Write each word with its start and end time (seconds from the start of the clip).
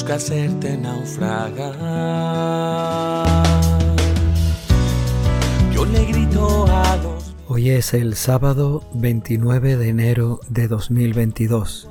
Busca 0.00 0.14
hacerte 0.14 0.78
naufragar. 0.78 1.76
Yo 5.74 5.84
le 5.84 6.06
grito 6.06 6.66
a 6.68 6.96
los... 6.96 7.36
Hoy 7.48 7.68
es 7.68 7.92
el 7.92 8.14
sábado 8.14 8.82
29 8.94 9.76
de 9.76 9.88
enero 9.90 10.40
de 10.48 10.68
2022. 10.68 11.90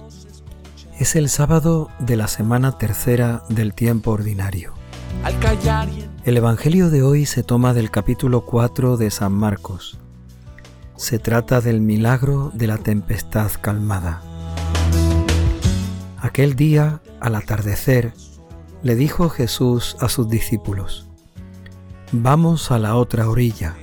Es 0.97 1.15
el 1.15 1.29
sábado 1.29 1.91
de 1.99 2.15
la 2.15 2.27
semana 2.27 2.79
tercera 2.79 3.43
del 3.47 3.75
tiempo 3.75 4.09
ordinario. 4.09 4.73
El 6.25 6.37
Evangelio 6.37 6.89
de 6.89 7.03
hoy 7.03 7.27
se 7.27 7.43
toma 7.43 7.75
del 7.75 7.91
capítulo 7.91 8.43
4 8.43 8.97
de 8.97 9.11
San 9.11 9.33
Marcos. 9.33 9.99
Se 10.95 11.19
trata 11.19 11.61
del 11.61 11.79
milagro 11.79 12.49
de 12.55 12.65
la 12.65 12.79
tempestad 12.79 13.51
calmada. 13.61 14.23
Aquel 16.17 16.55
día, 16.55 17.01
al 17.21 17.35
atardecer, 17.35 18.13
le 18.81 18.95
dijo 18.95 19.29
Jesús 19.29 19.97
a 19.99 20.09
sus 20.09 20.29
discípulos, 20.29 21.07
Vamos 22.11 22.71
a 22.71 22.79
la 22.79 22.95
otra 22.95 23.29
orilla. 23.29 23.75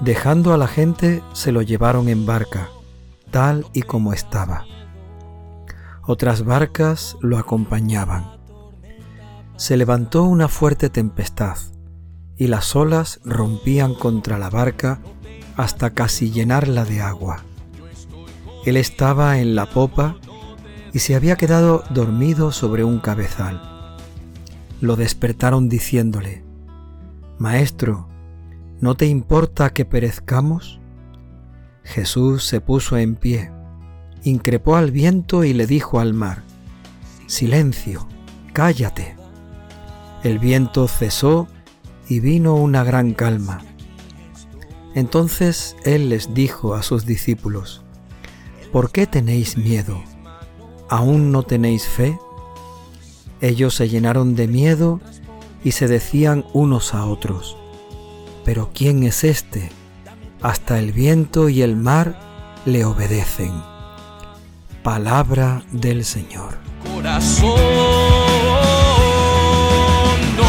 Dejando 0.00 0.52
a 0.52 0.56
la 0.56 0.68
gente, 0.68 1.22
se 1.32 1.50
lo 1.50 1.62
llevaron 1.62 2.08
en 2.08 2.26
barca, 2.26 2.68
tal 3.30 3.66
y 3.72 3.82
como 3.82 4.12
estaba. 4.12 4.64
Otras 6.02 6.44
barcas 6.44 7.16
lo 7.20 7.38
acompañaban. 7.38 8.36
Se 9.56 9.76
levantó 9.76 10.22
una 10.22 10.46
fuerte 10.46 10.90
tempestad, 10.90 11.56
y 12.36 12.46
las 12.46 12.76
olas 12.76 13.20
rompían 13.24 13.94
contra 13.94 14.38
la 14.38 14.50
barca 14.50 15.00
hasta 15.56 15.90
casi 15.90 16.30
llenarla 16.30 16.84
de 16.84 17.00
agua. 17.00 17.42
Él 18.64 18.76
estaba 18.76 19.38
en 19.38 19.56
la 19.56 19.66
popa 19.66 20.16
y 20.96 21.00
se 21.00 21.14
había 21.14 21.36
quedado 21.36 21.84
dormido 21.90 22.52
sobre 22.52 22.82
un 22.82 23.00
cabezal. 23.00 23.60
Lo 24.80 24.96
despertaron 24.96 25.68
diciéndole, 25.68 26.42
Maestro, 27.36 28.08
¿no 28.80 28.94
te 28.94 29.04
importa 29.04 29.74
que 29.74 29.84
perezcamos? 29.84 30.80
Jesús 31.84 32.44
se 32.44 32.62
puso 32.62 32.96
en 32.96 33.14
pie, 33.14 33.52
increpó 34.24 34.76
al 34.76 34.90
viento 34.90 35.44
y 35.44 35.52
le 35.52 35.66
dijo 35.66 36.00
al 36.00 36.14
mar, 36.14 36.44
Silencio, 37.26 38.08
cállate. 38.54 39.16
El 40.22 40.38
viento 40.38 40.88
cesó 40.88 41.46
y 42.08 42.20
vino 42.20 42.54
una 42.54 42.84
gran 42.84 43.12
calma. 43.12 43.60
Entonces 44.94 45.76
él 45.84 46.08
les 46.08 46.32
dijo 46.32 46.72
a 46.72 46.82
sus 46.82 47.04
discípulos, 47.04 47.82
¿por 48.72 48.90
qué 48.92 49.06
tenéis 49.06 49.58
miedo? 49.58 50.02
¿Aún 50.88 51.32
no 51.32 51.42
tenéis 51.42 51.86
fe? 51.88 52.18
Ellos 53.40 53.74
se 53.74 53.88
llenaron 53.88 54.36
de 54.36 54.46
miedo 54.46 55.00
y 55.64 55.72
se 55.72 55.88
decían 55.88 56.44
unos 56.52 56.94
a 56.94 57.04
otros, 57.06 57.56
¿pero 58.44 58.70
quién 58.72 59.02
es 59.02 59.24
este? 59.24 59.70
Hasta 60.42 60.78
el 60.78 60.92
viento 60.92 61.48
y 61.48 61.62
el 61.62 61.76
mar 61.76 62.18
le 62.64 62.84
obedecen. 62.84 63.52
Palabra 64.84 65.64
del 65.72 66.04
Señor. 66.04 66.58
corazón. 66.94 67.50
No, 70.36 70.44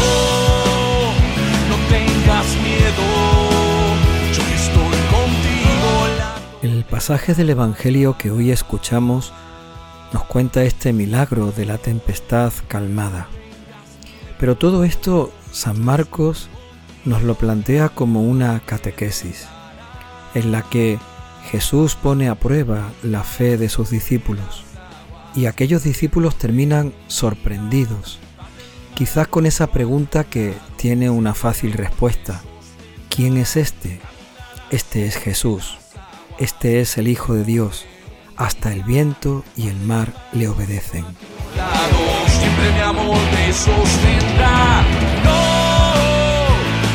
no 1.68 1.76
tengas 1.88 2.46
miedo. 2.62 3.04
Yo 4.32 4.42
estoy 4.54 4.98
contigo. 5.10 5.90
El 6.62 6.84
pasaje 6.84 7.34
del 7.34 7.50
Evangelio 7.50 8.16
que 8.16 8.30
hoy 8.30 8.52
escuchamos 8.52 9.32
nos 10.12 10.24
cuenta 10.24 10.62
este 10.62 10.92
milagro 10.92 11.52
de 11.52 11.66
la 11.66 11.78
tempestad 11.78 12.52
calmada. 12.68 13.28
Pero 14.38 14.56
todo 14.56 14.84
esto 14.84 15.32
San 15.52 15.84
Marcos 15.84 16.48
nos 17.04 17.22
lo 17.22 17.34
plantea 17.34 17.88
como 17.88 18.22
una 18.22 18.60
catequesis, 18.60 19.46
en 20.34 20.52
la 20.52 20.62
que 20.62 20.98
Jesús 21.50 21.94
pone 21.94 22.28
a 22.28 22.34
prueba 22.34 22.90
la 23.02 23.22
fe 23.22 23.56
de 23.56 23.68
sus 23.68 23.90
discípulos 23.90 24.64
y 25.34 25.46
aquellos 25.46 25.84
discípulos 25.84 26.36
terminan 26.36 26.92
sorprendidos, 27.06 28.18
quizás 28.94 29.28
con 29.28 29.46
esa 29.46 29.68
pregunta 29.68 30.24
que 30.24 30.54
tiene 30.76 31.10
una 31.10 31.34
fácil 31.34 31.72
respuesta. 31.72 32.42
¿Quién 33.08 33.36
es 33.36 33.56
este? 33.56 34.00
Este 34.70 35.06
es 35.06 35.16
Jesús. 35.16 35.78
Este 36.38 36.80
es 36.80 36.98
el 36.98 37.08
Hijo 37.08 37.34
de 37.34 37.44
Dios. 37.44 37.86
Hasta 38.38 38.72
el 38.72 38.84
viento 38.84 39.44
y 39.56 39.66
el 39.66 39.76
mar 39.80 40.12
le 40.32 40.46
obedecen. 40.46 41.04
lado, 41.56 41.98
siempre 42.28 42.72
mi 42.72 42.78
amor 42.78 43.18
te 43.32 43.52
sostendrá. 43.52 44.82
No, 45.24 46.44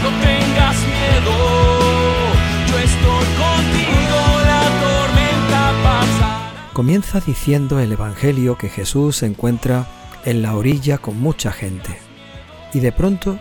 no 0.04 0.10
tengas 0.24 0.78
miedo. 0.88 1.34
Yo 2.70 2.80
estoy 2.80 3.26
contigo, 3.44 4.20
la 4.46 4.62
tormenta 4.84 5.74
pasará. 5.84 6.72
Comienza 6.72 7.20
diciendo 7.20 7.82
el 7.82 7.92
Evangelio 7.92 8.58
que 8.58 8.70
Jesús 8.70 9.18
se 9.18 9.26
encuentra 9.26 9.86
en 10.24 10.42
la 10.42 10.56
orilla 10.56 10.98
con 10.98 11.20
mucha 11.20 11.52
gente 11.52 12.00
y 12.74 12.80
de 12.80 12.94
pronto 12.94 13.38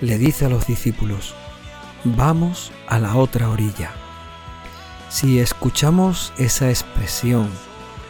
le 0.00 0.16
dice 0.16 0.46
a 0.46 0.48
los 0.48 0.66
discípulos, 0.68 1.34
vamos 2.04 2.72
a 2.88 3.00
la 3.00 3.16
otra 3.16 3.50
orilla. 3.50 3.90
Si 5.12 5.40
escuchamos 5.40 6.32
esa 6.38 6.70
expresión, 6.70 7.50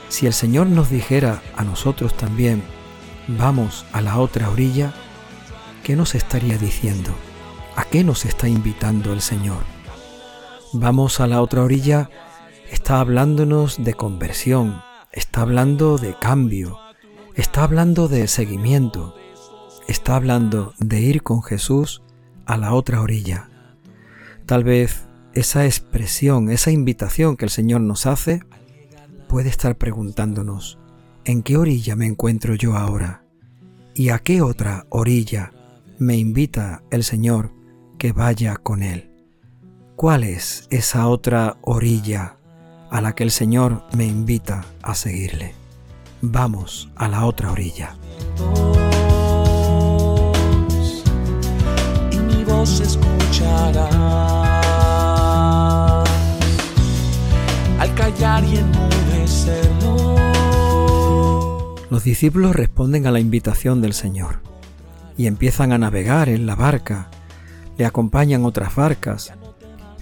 si 0.09 0.27
el 0.27 0.33
Señor 0.33 0.69
nos 0.69 0.89
dijera 0.89 1.43
a 1.57 1.65
nosotros 1.65 2.17
también, 2.17 2.63
vamos 3.27 3.85
a 3.93 4.01
la 4.01 4.21
otra 4.21 4.49
orilla, 4.49 4.95
¿qué 5.83 5.97
nos 5.97 6.15
estaría 6.15 6.59
diciendo? 6.59 7.12
¿A 7.75 7.83
qué 7.87 8.05
nos 8.05 8.25
está 8.25 8.47
invitando 8.49 9.12
el 9.12 9.21
Señor? 9.21 9.65
Vamos 10.73 11.19
a 11.19 11.27
la 11.27 11.43
otra 11.43 11.62
orilla 11.62 12.09
está 12.71 13.01
hablándonos 13.01 13.83
de 13.83 13.95
conversión, 13.95 14.81
está 15.11 15.41
hablando 15.41 15.99
de 15.99 16.15
cambio, 16.17 16.79
está 17.35 17.65
hablando 17.65 18.07
de 18.07 18.29
seguimiento, 18.29 19.17
está 19.89 20.15
hablando 20.15 20.73
de 20.79 21.01
ir 21.01 21.25
con 21.25 21.43
Jesús 21.43 22.01
a 22.47 22.57
la 22.57 22.75
otra 22.75 23.01
orilla. 23.01 23.51
Tal 24.47 24.62
vez 24.62 25.09
esa 25.34 25.65
expresión, 25.65 26.50
esa 26.50 26.70
invitación 26.70 27.37
que 27.37 27.44
el 27.44 27.50
Señor 27.50 27.81
nos 27.81 28.06
hace, 28.06 28.43
puede 29.28 29.48
estar 29.48 29.76
preguntándonos, 29.76 30.78
¿en 31.25 31.43
qué 31.43 31.56
orilla 31.56 31.97
me 31.97 32.06
encuentro 32.06 32.54
yo 32.54 32.76
ahora? 32.76 33.25
¿Y 33.94 34.10
a 34.10 34.19
qué 34.19 34.43
otra 34.43 34.87
orilla 34.88 35.53
me 35.98 36.16
invita 36.16 36.82
el 36.91 37.04
Señor 37.04 37.53
que 37.98 38.12
vaya 38.12 38.56
con 38.56 38.82
Él? 38.82 39.10
¿Cuál 39.97 40.25
es 40.25 40.66
esa 40.70 41.06
otra 41.09 41.56
orilla 41.62 42.37
a 42.91 43.00
la 43.00 43.14
que 43.14 43.22
el 43.25 43.31
Señor 43.31 43.84
me 43.97 44.06
invita 44.06 44.64
a 44.82 44.94
seguirle? 44.94 45.54
Vamos 46.20 46.91
a 46.97 47.09
la 47.09 47.25
otra 47.25 47.53
orilla. 47.53 47.97
Los 62.02 62.06
discípulos 62.06 62.56
responden 62.56 63.06
a 63.06 63.12
la 63.12 63.20
invitación 63.20 63.81
del 63.81 63.93
Señor 63.93 64.40
y 65.16 65.28
empiezan 65.28 65.70
a 65.70 65.78
navegar 65.78 66.28
en 66.28 66.46
la 66.46 66.56
barca. 66.56 67.08
Le 67.78 67.87
acompañan 67.87 68.44
otras 68.44 68.75
barcas. 68.75 69.32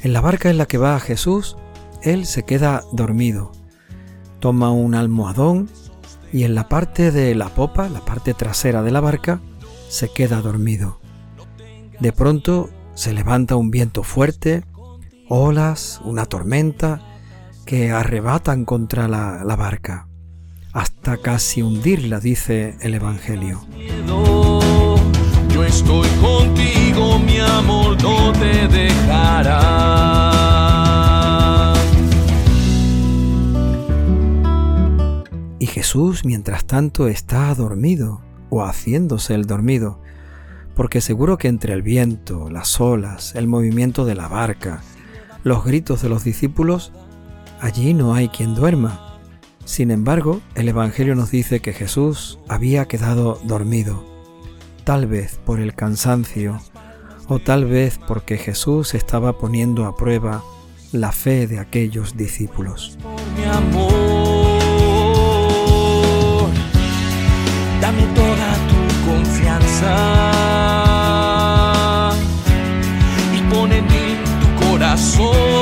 En 0.03 0.15
la 0.15 0.23
barca 0.23 0.49
en 0.49 0.57
la 0.57 0.65
que 0.65 0.79
va 0.79 0.99
Jesús, 0.99 1.59
Él 2.03 2.25
se 2.25 2.45
queda 2.45 2.85
dormido. 2.91 3.53
Toma 4.39 4.71
un 4.71 4.95
almohadón 4.95 5.69
y 6.33 6.45
en 6.45 6.55
la 6.55 6.71
parte 6.71 7.11
de 7.11 7.35
la 7.35 7.51
popa, 7.51 7.91
la 7.91 8.01
parte 8.01 8.33
trasera 8.33 8.83
de 8.83 8.93
la 8.93 9.03
barca, 9.03 9.43
se 9.91 10.09
queda 10.09 10.41
dormido. 10.41 11.01
De 12.01 12.13
pronto 12.13 12.71
se 12.95 13.13
levanta 13.13 13.57
un 13.57 13.71
viento 13.71 14.05
fuerte, 14.05 14.65
olas, 15.29 16.01
una 16.03 16.25
tormenta 16.25 17.03
que 17.67 17.91
arrebatan 17.91 18.65
contra 18.65 19.07
la, 19.07 19.45
la 19.45 19.55
barca, 19.55 20.09
hasta 20.73 21.17
casi 21.17 21.63
hundirla, 21.63 22.21
dice 22.21 22.77
el 22.81 22.95
Evangelio. 22.95 23.61
Yo 24.07 25.65
estoy 25.65 26.09
contigo, 26.21 27.19
mi 27.19 27.39
amor 27.39 28.01
no 28.03 28.33
te 28.33 28.69
dejará. 28.69 30.13
Y 35.59 35.67
Jesús, 35.67 36.25
mientras 36.25 36.65
tanto, 36.65 37.09
está 37.09 37.55
dormido 37.55 38.21
o 38.49 38.65
haciéndose 38.65 39.35
el 39.35 39.47
dormido, 39.47 40.01
porque 40.75 41.01
seguro 41.01 41.37
que 41.39 41.49
entre 41.49 41.75
el 41.75 41.83
viento, 41.83 42.49
las 42.51 42.81
olas, 42.81 43.35
el 43.35 43.47
movimiento 43.47 44.05
de 44.05 44.15
la 44.15 44.29
barca, 44.29 44.83
los 45.45 45.65
gritos 45.65 46.03
de 46.03 46.09
los 46.09 46.25
discípulos, 46.25 46.93
Allí 47.61 47.93
no 47.93 48.15
hay 48.15 48.29
quien 48.29 48.55
duerma. 48.55 49.10
Sin 49.71 49.93
embargo, 49.93 50.41
el 50.57 50.69
Evangelio 50.69 51.15
nos 51.15 51.31
dice 51.31 51.61
que 51.61 51.73
Jesús 51.73 52.41
había 52.49 52.87
quedado 52.87 53.39
dormido, 53.45 54.05
tal 54.83 55.07
vez 55.07 55.39
por 55.47 55.61
el 55.61 55.77
cansancio 55.77 56.61
o 57.29 57.39
tal 57.39 57.67
vez 57.67 58.01
porque 58.09 58.37
Jesús 58.37 58.95
estaba 58.95 59.39
poniendo 59.39 59.85
a 59.87 59.95
prueba 59.95 60.43
la 60.91 61.13
fe 61.13 61.47
de 61.47 61.61
aquellos 61.61 62.17
discípulos. 62.17 62.99
mi 63.37 63.45
amor, 63.45 64.51
dame 67.81 68.03
toda 68.17 68.57
tu 68.67 68.75
confianza 69.09 69.95
y 73.33 73.41
pon 73.55 73.71
en 73.71 73.85
mí 73.85 74.19
tu 74.41 74.49
corazón. 74.67 75.60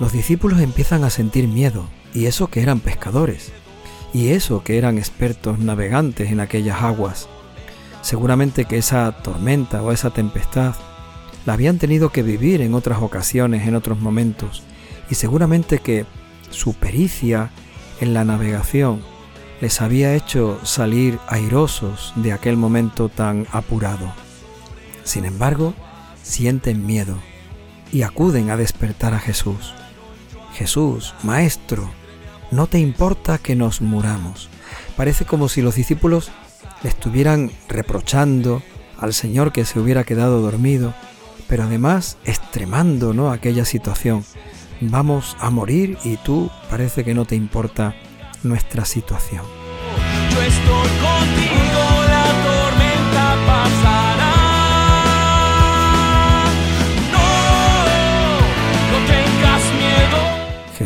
Los 0.00 0.12
discípulos 0.12 0.60
empiezan 0.60 1.04
a 1.04 1.10
sentir 1.10 1.46
miedo, 1.46 1.88
y 2.12 2.26
eso 2.26 2.48
que 2.48 2.62
eran 2.62 2.80
pescadores, 2.80 3.52
y 4.12 4.28
eso 4.28 4.64
que 4.64 4.76
eran 4.76 4.98
expertos 4.98 5.58
navegantes 5.58 6.30
en 6.30 6.40
aquellas 6.40 6.82
aguas. 6.82 7.28
Seguramente 8.02 8.64
que 8.64 8.78
esa 8.78 9.12
tormenta 9.22 9.82
o 9.82 9.92
esa 9.92 10.10
tempestad 10.10 10.74
la 11.46 11.52
habían 11.52 11.78
tenido 11.78 12.10
que 12.10 12.22
vivir 12.22 12.60
en 12.60 12.74
otras 12.74 13.02
ocasiones, 13.02 13.68
en 13.68 13.76
otros 13.76 14.00
momentos, 14.00 14.62
y 15.10 15.14
seguramente 15.14 15.78
que 15.78 16.06
su 16.50 16.74
pericia 16.74 17.50
en 18.00 18.14
la 18.14 18.24
navegación 18.24 19.00
les 19.60 19.80
había 19.80 20.14
hecho 20.14 20.58
salir 20.64 21.18
airosos 21.28 22.12
de 22.16 22.32
aquel 22.32 22.56
momento 22.56 23.08
tan 23.08 23.46
apurado. 23.52 24.12
Sin 25.04 25.24
embargo, 25.24 25.74
sienten 26.22 26.84
miedo 26.84 27.16
y 27.92 28.02
acuden 28.02 28.50
a 28.50 28.56
despertar 28.56 29.14
a 29.14 29.20
Jesús. 29.20 29.72
Jesús, 30.54 31.14
Maestro, 31.22 31.90
¿no 32.50 32.66
te 32.68 32.78
importa 32.78 33.38
que 33.38 33.56
nos 33.56 33.80
muramos? 33.80 34.48
Parece 34.96 35.24
como 35.24 35.48
si 35.48 35.62
los 35.62 35.74
discípulos 35.74 36.30
le 36.82 36.90
estuvieran 36.90 37.50
reprochando 37.68 38.62
al 38.98 39.12
Señor 39.12 39.52
que 39.52 39.64
se 39.64 39.80
hubiera 39.80 40.04
quedado 40.04 40.40
dormido, 40.40 40.94
pero 41.48 41.64
además 41.64 42.18
extremando 42.24 43.12
¿no? 43.12 43.30
aquella 43.30 43.64
situación. 43.64 44.24
Vamos 44.80 45.36
a 45.40 45.50
morir 45.50 45.98
y 46.04 46.16
tú 46.18 46.50
parece 46.70 47.04
que 47.04 47.14
no 47.14 47.24
te 47.24 47.34
importa 47.34 47.94
nuestra 48.42 48.84
situación. 48.84 49.42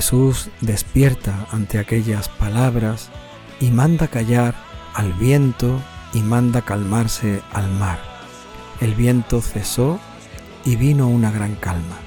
Jesús 0.08 0.48
despierta 0.62 1.46
ante 1.52 1.78
aquellas 1.78 2.30
palabras 2.30 3.10
y 3.60 3.70
manda 3.70 4.08
callar 4.08 4.54
al 4.94 5.12
viento 5.12 5.82
y 6.14 6.20
manda 6.20 6.62
calmarse 6.62 7.42
al 7.52 7.70
mar. 7.72 7.98
El 8.80 8.94
viento 8.94 9.42
cesó 9.42 10.00
y 10.64 10.76
vino 10.76 11.08
una 11.08 11.30
gran 11.30 11.56
calma. 11.56 11.98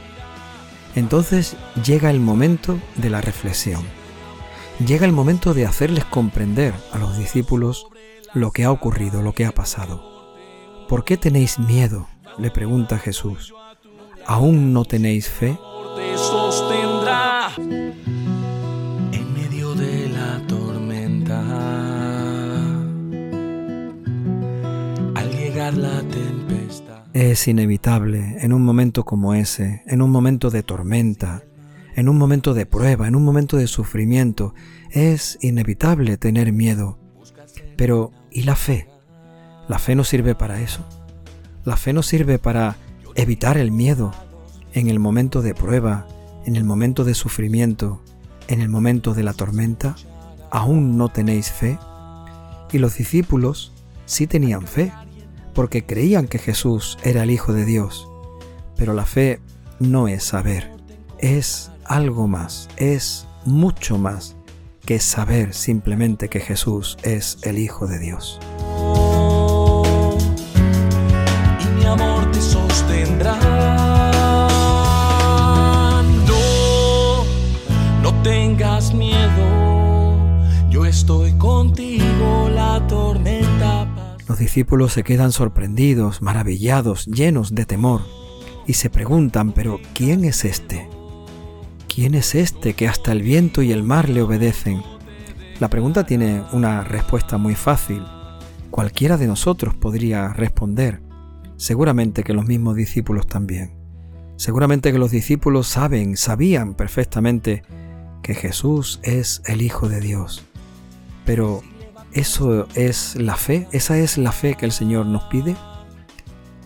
Entonces 0.95 1.55
llega 1.85 2.09
el 2.09 2.19
momento 2.19 2.79
de 2.95 3.11
la 3.11 3.21
reflexión. 3.21 3.83
Llega 4.83 5.05
el 5.05 5.11
momento 5.11 5.53
de 5.53 5.67
hacerles 5.67 6.05
comprender 6.05 6.73
a 6.91 6.97
los 6.97 7.19
discípulos 7.19 7.85
lo 8.33 8.49
que 8.49 8.63
ha 8.63 8.71
ocurrido, 8.71 9.21
lo 9.21 9.33
que 9.33 9.45
ha 9.45 9.51
pasado. 9.51 10.33
¿Por 10.89 11.03
qué 11.03 11.17
tenéis 11.17 11.59
miedo? 11.59 12.07
le 12.39 12.49
pregunta 12.49 12.97
Jesús. 12.97 13.53
¿Aún 14.25 14.73
no 14.73 14.85
tenéis 14.85 15.29
fe? 15.29 15.55
Es 27.31 27.47
inevitable 27.47 28.35
en 28.41 28.51
un 28.51 28.61
momento 28.61 29.05
como 29.05 29.33
ese, 29.33 29.83
en 29.85 30.01
un 30.01 30.09
momento 30.11 30.49
de 30.49 30.63
tormenta, 30.63 31.45
en 31.95 32.09
un 32.09 32.17
momento 32.17 32.53
de 32.53 32.65
prueba, 32.65 33.07
en 33.07 33.15
un 33.15 33.23
momento 33.23 33.55
de 33.55 33.67
sufrimiento, 33.67 34.53
es 34.89 35.37
inevitable 35.39 36.17
tener 36.17 36.51
miedo. 36.51 36.99
Pero, 37.77 38.11
¿y 38.31 38.41
la 38.41 38.57
fe? 38.57 38.89
¿La 39.69 39.79
fe 39.79 39.95
no 39.95 40.03
sirve 40.03 40.35
para 40.35 40.59
eso? 40.59 40.85
¿La 41.63 41.77
fe 41.77 41.93
no 41.93 42.03
sirve 42.03 42.37
para 42.37 42.75
evitar 43.15 43.57
el 43.57 43.71
miedo 43.71 44.11
en 44.73 44.89
el 44.89 44.99
momento 44.99 45.41
de 45.41 45.55
prueba, 45.55 46.07
en 46.45 46.57
el 46.57 46.65
momento 46.65 47.05
de 47.05 47.13
sufrimiento, 47.13 48.03
en 48.49 48.59
el 48.59 48.67
momento 48.67 49.13
de 49.13 49.23
la 49.23 49.31
tormenta? 49.31 49.95
¿Aún 50.51 50.97
no 50.97 51.07
tenéis 51.07 51.49
fe? 51.49 51.79
Y 52.73 52.79
los 52.79 52.97
discípulos 52.97 53.71
sí 54.03 54.27
tenían 54.27 54.67
fe, 54.67 54.91
porque 55.53 55.85
creían 55.85 56.27
que 56.27 56.39
Jesús 56.39 56.97
era 57.03 57.23
el 57.23 57.31
Hijo 57.31 57.53
de 57.53 57.65
Dios. 57.65 58.07
Pero 58.77 58.93
la 58.93 59.05
fe 59.05 59.39
no 59.79 60.07
es 60.07 60.23
saber, 60.23 60.71
es 61.19 61.71
algo 61.85 62.27
más, 62.27 62.69
es 62.77 63.27
mucho 63.45 63.97
más 63.97 64.35
que 64.85 64.99
saber 64.99 65.53
simplemente 65.53 66.29
que 66.29 66.39
Jesús 66.39 66.97
es 67.03 67.37
el 67.43 67.57
Hijo 67.59 67.87
de 67.87 67.99
Dios. 67.99 68.39
Discípulos 84.41 84.91
se 84.91 85.03
quedan 85.03 85.31
sorprendidos, 85.31 86.21
maravillados, 86.21 87.05
llenos 87.05 87.53
de 87.53 87.65
temor, 87.65 88.01
y 88.67 88.73
se 88.73 88.89
preguntan, 88.89 89.53
pero 89.53 89.79
¿quién 89.93 90.25
es 90.25 90.43
este? 90.45 90.89
¿Quién 91.87 92.15
es 92.15 92.35
este 92.35 92.73
que 92.73 92.87
hasta 92.87 93.11
el 93.11 93.21
viento 93.21 93.61
y 93.61 93.71
el 93.71 93.83
mar 93.83 94.09
le 94.09 94.21
obedecen? 94.21 94.81
La 95.59 95.69
pregunta 95.69 96.05
tiene 96.05 96.43
una 96.53 96.83
respuesta 96.83 97.37
muy 97.37 97.53
fácil. 97.53 98.03
Cualquiera 98.71 99.17
de 99.17 99.27
nosotros 99.27 99.75
podría 99.75 100.29
responder. 100.29 101.01
Seguramente 101.57 102.23
que 102.23 102.33
los 102.33 102.47
mismos 102.47 102.75
discípulos 102.75 103.27
también. 103.27 103.75
Seguramente 104.37 104.91
que 104.91 104.97
los 104.97 105.11
discípulos 105.11 105.67
saben, 105.67 106.17
sabían 106.17 106.73
perfectamente 106.73 107.61
que 108.23 108.33
Jesús 108.33 108.99
es 109.03 109.43
el 109.45 109.61
Hijo 109.61 109.87
de 109.87 109.99
Dios. 109.99 110.43
Pero 111.25 111.61
¿eso 112.13 112.67
es 112.75 113.15
la 113.15 113.35
fe? 113.35 113.67
¿Esa 113.71 113.97
es 113.97 114.17
la 114.17 114.31
fe 114.31 114.55
que 114.55 114.65
el 114.65 114.71
Señor 114.71 115.05
nos 115.05 115.23
pide? 115.23 115.55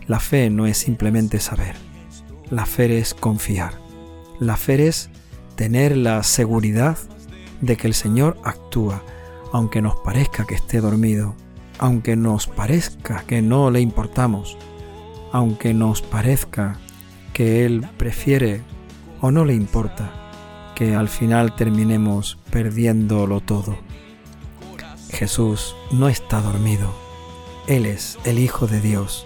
La 0.08 0.20
fe 0.20 0.50
no 0.50 0.68
es 0.68 0.78
simplemente 0.78 1.40
saber. 1.40 1.76
La 2.50 2.66
fe 2.66 3.00
es 3.00 3.14
confiar. 3.14 3.74
La 4.40 4.58
fe 4.58 4.88
es 4.88 5.10
tener 5.56 5.98
la 5.98 6.22
seguridad 6.24 6.98
de 7.62 7.78
que 7.78 7.88
el 7.88 7.94
Señor 7.94 8.38
actúa, 8.44 9.04
aunque 9.52 9.82
nos 9.82 9.96
parezca 9.98 10.46
que 10.46 10.56
esté 10.56 10.82
dormido, 10.82 11.36
aunque 11.80 12.16
nos 12.16 12.48
parezca 12.48 13.24
que 13.26 13.42
no 13.42 13.72
le 13.72 13.80
importamos, 13.82 14.58
aunque 15.32 15.74
nos 15.74 16.02
parezca 16.02 16.78
que 17.34 17.66
Él 17.66 17.88
prefiere 17.98 18.62
o 19.22 19.32
no 19.32 19.46
le 19.46 19.54
importa 19.54 20.12
que 20.76 20.94
al 20.94 21.10
final 21.10 21.56
terminemos 21.56 22.38
perdiéndolo 22.52 23.40
todo. 23.40 23.78
Jesús 25.16 25.78
no 25.92 26.10
está 26.10 26.42
dormido. 26.42 26.94
Él 27.68 27.86
es 27.86 28.20
el 28.26 28.38
Hijo 28.38 28.68
de 28.68 28.82
Dios. 28.82 29.26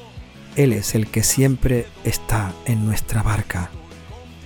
Él 0.56 0.72
es 0.72 0.94
el 0.94 1.08
que 1.08 1.24
siempre 1.24 1.88
está 2.04 2.54
en 2.66 2.86
nuestra 2.86 3.24
barca. 3.24 3.72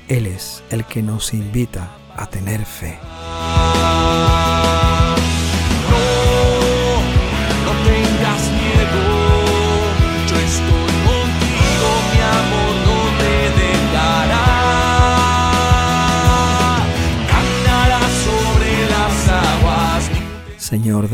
Él 0.08 0.26
es 0.26 0.64
el 0.70 0.86
que 0.86 1.04
nos 1.04 1.34
invita 1.34 1.98
a 2.16 2.28
tener 2.30 2.66
fe. 2.66 2.98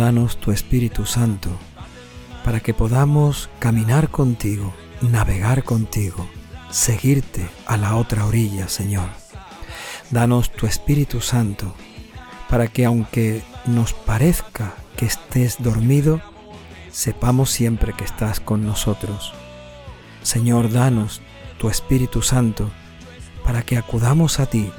Danos 0.10 0.38
tu 0.38 0.51
Espíritu 0.51 1.06
Santo 1.06 1.51
para 2.44 2.62
que 2.62 2.74
podamos 2.74 3.48
caminar 3.60 4.10
contigo, 4.10 4.74
navegar 5.01 5.63
contigo, 5.63 6.28
seguirte 6.72 7.48
a 7.68 7.78
la 7.78 7.96
otra 7.96 8.25
orilla, 8.25 8.70
Señor. 8.70 9.08
Danos 10.10 10.51
tu 10.51 10.66
Espíritu 10.66 11.22
Santo 11.22 11.75
para 12.50 12.66
que 12.66 12.86
aunque 12.86 13.44
nos 13.68 13.94
parezca 13.94 14.74
que 14.98 15.06
estés 15.06 15.58
dormido, 15.60 16.22
sepamos 16.89 17.51
siempre 17.51 17.94
que 17.94 18.04
estás 18.04 18.39
con 18.39 18.66
nosotros. 18.66 19.32
Señor, 20.24 20.72
danos 20.72 21.22
tu 21.60 21.70
Espíritu 21.70 22.24
Santo 22.24 22.72
para 23.44 23.62
que 23.62 23.78
acudamos 23.78 24.39
a 24.39 24.48
ti 24.48 24.72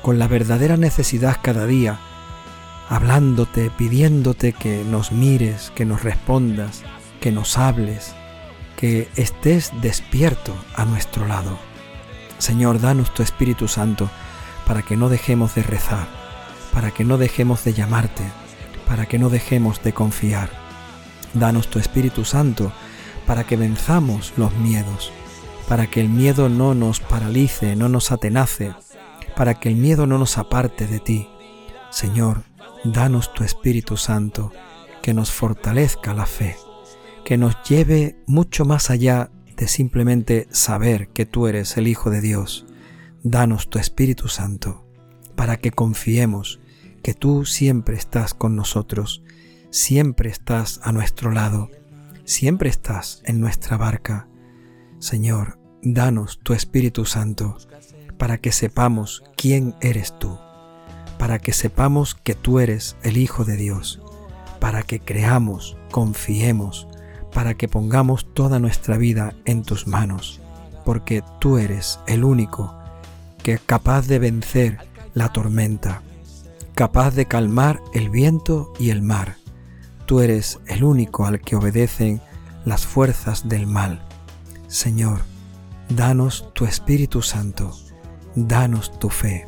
con 0.00 0.18
la 0.18 0.26
verdadera 0.26 0.78
necesidad 0.78 1.36
cada 1.42 1.66
día, 1.66 2.00
hablándote, 2.90 3.70
pidiéndote 3.70 4.52
que 4.52 4.84
nos 4.84 5.12
mires, 5.12 5.72
que 5.76 5.84
nos 5.84 6.02
respondas, 6.02 6.82
que 7.20 7.30
nos 7.30 7.56
hables, 7.56 8.14
que 8.76 9.08
estés 9.14 9.72
despierto 9.80 10.52
a 10.74 10.84
nuestro 10.84 11.26
lado. 11.26 11.56
Señor, 12.38 12.80
danos 12.80 13.14
tu 13.14 13.22
Espíritu 13.22 13.68
Santo 13.68 14.10
para 14.66 14.82
que 14.82 14.96
no 14.96 15.08
dejemos 15.08 15.54
de 15.54 15.62
rezar, 15.62 16.08
para 16.74 16.90
que 16.90 17.04
no 17.04 17.16
dejemos 17.16 17.64
de 17.64 17.74
llamarte, 17.74 18.24
para 18.88 19.06
que 19.06 19.20
no 19.20 19.28
dejemos 19.28 19.80
de 19.84 19.92
confiar. 19.92 20.50
Danos 21.32 21.68
tu 21.68 21.78
Espíritu 21.78 22.24
Santo 22.24 22.72
para 23.24 23.44
que 23.44 23.56
venzamos 23.56 24.32
los 24.36 24.52
miedos, 24.56 25.12
para 25.68 25.86
que 25.86 26.00
el 26.00 26.08
miedo 26.08 26.48
no 26.48 26.74
nos 26.74 26.98
paralice, 26.98 27.76
no 27.76 27.88
nos 27.88 28.10
atenace, 28.10 28.74
para 29.36 29.60
que 29.60 29.68
el 29.68 29.76
miedo 29.76 30.08
no 30.08 30.18
nos 30.18 30.38
aparte 30.38 30.88
de 30.88 30.98
ti. 30.98 31.28
Señor, 31.90 32.49
danos 32.84 33.32
tu 33.34 33.44
Espíritu 33.44 33.96
Santo, 33.96 34.52
que 35.02 35.14
nos 35.14 35.30
fortalezca 35.30 36.14
la 36.14 36.26
fe, 36.26 36.56
que 37.24 37.36
nos 37.36 37.56
lleve 37.68 38.16
mucho 38.26 38.64
más 38.64 38.90
allá 38.90 39.30
de 39.56 39.68
simplemente 39.68 40.48
saber 40.50 41.08
que 41.08 41.26
tú 41.26 41.46
eres 41.46 41.76
el 41.76 41.86
Hijo 41.88 42.10
de 42.10 42.20
Dios. 42.20 42.66
Danos 43.22 43.68
tu 43.68 43.78
Espíritu 43.78 44.28
Santo, 44.28 44.86
para 45.36 45.58
que 45.58 45.70
confiemos 45.70 46.60
que 47.02 47.14
tú 47.14 47.44
siempre 47.44 47.96
estás 47.96 48.34
con 48.34 48.56
nosotros, 48.56 49.22
siempre 49.70 50.30
estás 50.30 50.80
a 50.82 50.92
nuestro 50.92 51.30
lado, 51.30 51.70
siempre 52.24 52.70
estás 52.70 53.22
en 53.24 53.40
nuestra 53.40 53.76
barca. 53.76 54.28
Señor, 54.98 55.58
danos 55.82 56.40
tu 56.42 56.52
Espíritu 56.52 57.04
Santo 57.04 57.56
para 58.18 58.38
que 58.38 58.52
sepamos 58.52 59.22
quién 59.36 59.74
eres 59.80 60.18
tú, 60.18 60.38
para 61.20 61.38
que 61.38 61.52
sepamos 61.52 62.16
que 62.16 62.34
tú 62.34 62.58
eres 62.58 62.96
el 63.04 63.16
Hijo 63.16 63.44
de 63.44 63.56
Dios, 63.56 64.00
para 64.58 64.82
que 64.82 64.98
creamos, 64.98 65.76
confiemos, 65.92 66.88
para 67.32 67.54
que 67.54 67.68
pongamos 67.68 68.34
toda 68.34 68.58
nuestra 68.58 68.96
vida 68.96 69.34
en 69.44 69.62
tus 69.62 69.86
manos, 69.86 70.40
porque 70.84 71.22
tú 71.38 71.58
eres 71.58 72.00
el 72.08 72.24
único 72.24 72.74
que 73.44 73.52
es 73.52 73.60
capaz 73.60 74.08
de 74.08 74.18
vencer 74.18 74.78
la 75.14 75.28
tormenta, 75.28 76.02
capaz 76.74 77.14
de 77.14 77.26
calmar 77.26 77.80
el 77.94 78.10
viento 78.10 78.72
y 78.80 78.90
el 78.90 79.02
mar. 79.02 79.36
Tú 80.06 80.20
eres 80.20 80.58
el 80.66 80.82
único 80.82 81.26
al 81.26 81.40
que 81.40 81.54
obedecen 81.54 82.20
las 82.64 82.84
fuerzas 82.84 83.48
del 83.48 83.68
mal. 83.68 84.02
Señor, 84.66 85.20
Danos 85.90 86.48
tu 86.52 86.66
Espíritu 86.66 87.20
Santo, 87.20 87.76
danos 88.36 88.96
tu 89.00 89.08
fe, 89.08 89.44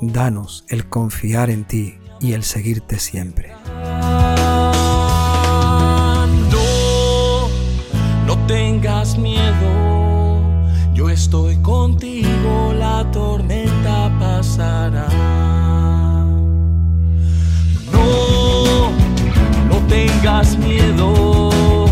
danos 0.00 0.64
el 0.68 0.88
confiar 0.88 1.50
en 1.50 1.64
ti 1.64 1.98
y 2.20 2.32
el 2.32 2.42
seguirte 2.42 2.98
siempre. 2.98 3.52
No, 6.50 7.48
no 8.26 8.46
tengas 8.46 9.18
miedo, 9.18 10.40
yo 10.94 11.10
estoy 11.10 11.56
contigo, 11.56 12.72
la 12.78 13.10
tormenta 13.12 14.10
pasará. 14.18 15.08
No, 17.92 18.90
no 19.68 19.86
tengas 19.88 20.56
miedo, 20.58 21.90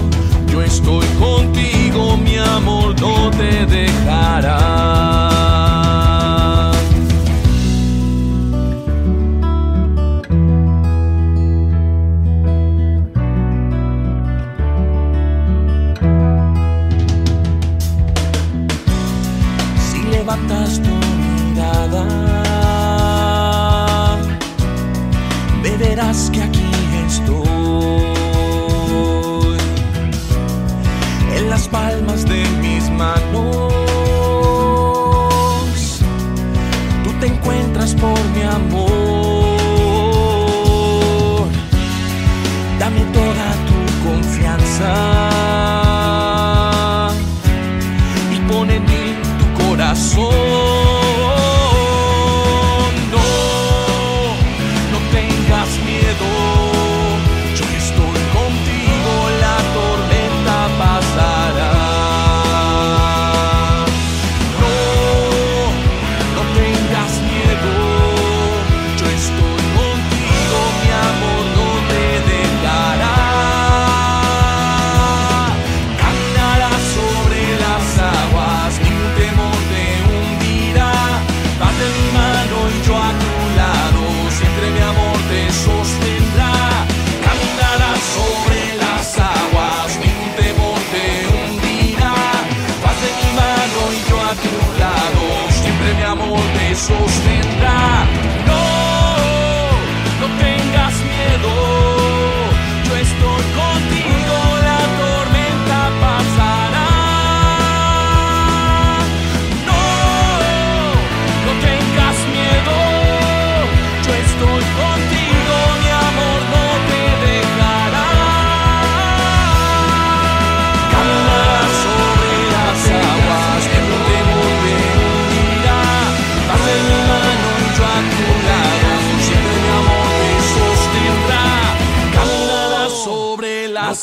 yo 0.51 0.63
estoy 0.63 1.07
contigo, 1.19 2.17
mi 2.17 2.37
amor 2.37 2.99
no 3.01 3.31
te 3.31 3.67
dejará. 3.67 5.18
dashboard. 37.89 38.18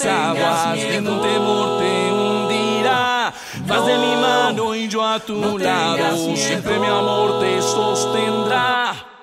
Las 0.03 0.05
aguas, 0.05 0.75
ningún 0.75 1.21
temor 1.21 1.79
te 1.79 2.11
hundirá. 2.11 3.33
Vas 3.65 3.85
de 3.85 3.97
mi 3.97 4.15
mano 4.15 4.75
y 4.75 4.87
yo 4.87 5.05
a 5.05 5.19
tu 5.19 5.57
lado, 5.57 6.35
siempre 6.35 6.79
mi 6.79 6.87
amor 6.87 7.39
te 7.39 7.61
sostendrá. 7.61 9.14